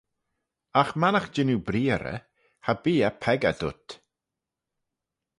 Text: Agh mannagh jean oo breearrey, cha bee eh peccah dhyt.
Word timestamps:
Agh 0.81 0.93
mannagh 1.01 1.29
jean 1.33 1.53
oo 1.53 1.65
breearrey, 1.67 2.21
cha 2.63 2.73
bee 2.83 3.03
eh 3.07 3.17
peccah 3.21 3.55
dhyt. 3.59 3.87